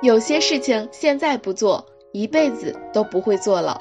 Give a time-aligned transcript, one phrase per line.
[0.00, 3.76] 有些事情现在不做，一辈子都不会做了。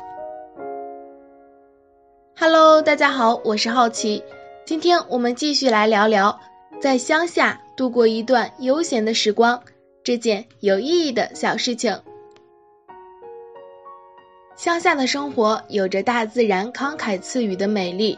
[2.36, 4.24] Hello，大家好，我是好奇，
[4.66, 6.40] 今天我们继续来聊聊
[6.82, 9.61] 在乡下度过一段悠闲的时光
[10.04, 12.02] 这件有意义的小事情。
[14.56, 18.18] 乡下的生活有着大自然慷慨赐予的美丽，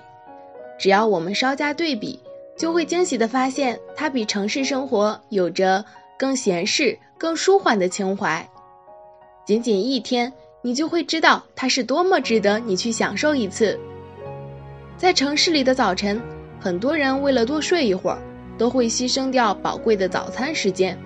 [0.77, 2.17] 只要我们稍加对比，
[2.57, 5.83] 就会惊喜地发现它比城市生活有着
[6.19, 6.99] 更闲适。
[7.17, 8.49] 更舒缓的情怀，
[9.45, 10.31] 仅仅一天，
[10.61, 13.77] 你就会知道它是多么值得你去享受一次。
[14.95, 16.21] 在城市里的早晨，
[16.61, 18.21] 很多人为了多睡一会儿，
[18.57, 20.97] 都会牺牲掉宝贵的早餐时间，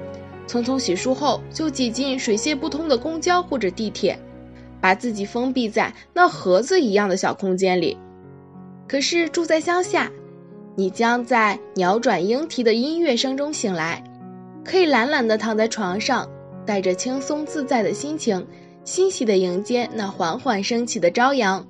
[0.48, 4.16] 匆匆洗漱后就挤进水泄不通的公交或者地铁，
[4.80, 7.98] 把自己封闭在那盒子一样的小空间里。
[8.88, 10.12] 可是住在乡下，
[10.76, 14.04] 你将在鸟转莺啼的音乐声中醒来。
[14.63, 16.27] 可以懒懒地躺在床上，
[16.66, 18.45] 带着轻松自在的心情，
[18.86, 21.66] 欣喜地迎接那缓缓升起的朝阳。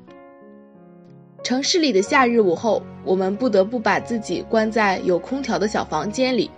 [1.43, 6.49] 城市里的夏日午后，我们不得不把自己关在有空调的小房间里，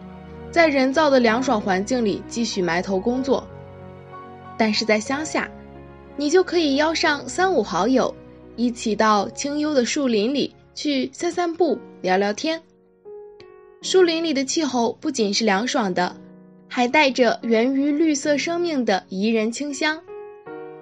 [0.51, 3.43] 在人造的凉爽环境里继续埋头工作。
[4.57, 5.49] 但是在乡下，
[6.15, 8.13] 你就可以邀上三五好友，
[8.55, 12.61] 一起到清幽的树林里去散散步、聊聊天。
[13.81, 16.15] 树林里的气候不仅是凉爽的。
[16.67, 20.01] 还带着源于绿色生命的宜人清香。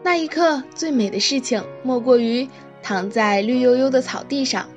[0.01, 2.47] 那一刻，最美的事情莫过于
[2.81, 4.67] 躺在绿油油的草地上，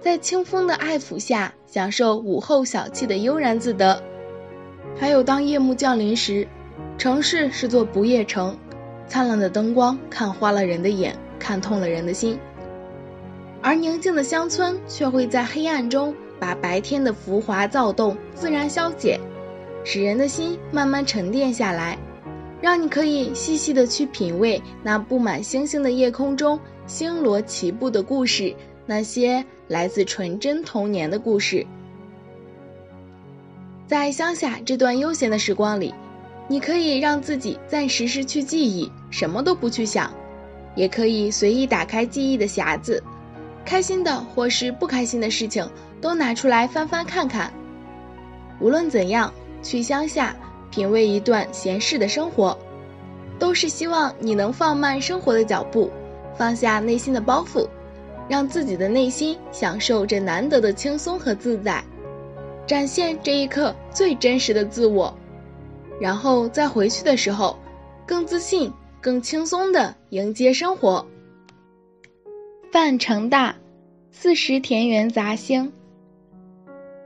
[0.00, 4.02] 在清风的爱抚下，享受午后小憩的悠然自得。
[4.96, 6.46] 还有，当夜幕降临时，
[6.98, 8.56] 城市是座不夜城，
[9.06, 12.38] 灿烂的灯光看花了人的眼，看痛了人的心。
[13.62, 19.18] 而宁静的乡村却会在黑暗中把白天的浮华躁动自然消解。
[19.84, 21.98] 使人的心慢慢沉淀下来，
[22.62, 28.54] 让你可以细细的去品味那布满星星的夜空中星罗棋布的故事，
[28.86, 31.66] 那些来自纯真童年的故事。
[33.86, 35.94] 在乡下这段悠闲的时光里，
[36.48, 40.10] 你可以让自己暂时失去记忆，什么都不去想，
[40.74, 43.02] 也可以随意打开记忆的匣子，
[43.66, 45.68] 开心的或是不开心的事情
[46.00, 47.52] 都拿出来翻翻看看。
[48.58, 49.30] 无论怎样。
[49.64, 50.36] 去乡下
[50.70, 52.56] 品味一段闲适的生活，
[53.38, 55.90] 都是希望你能放慢生活的脚步，
[56.36, 57.66] 放下内心的包袱，
[58.28, 61.82] 让自己的内心享受这难得的轻松和自在，
[62.66, 65.12] 展现这一刻最真实的自我，
[66.00, 67.58] 然后再回去的时候，
[68.06, 71.04] 更自信、更轻松地迎接生活。
[72.70, 73.56] 范成大，
[74.10, 75.72] 四时田园杂兴。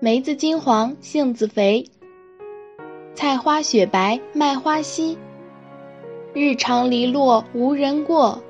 [0.01, 1.91] 梅子金黄，杏子肥。
[3.19, 5.19] 菜花雪白，麦花稀。
[6.35, 8.45] 日长篱落无人过，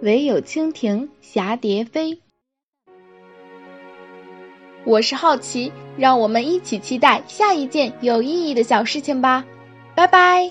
[0.00, 2.18] 唯有蜻蜓蛱蝶飞。
[4.84, 9.44] 我是好奇，让我们一起期待下一件有意义的小事情吧，
[9.94, 10.50] 拜拜。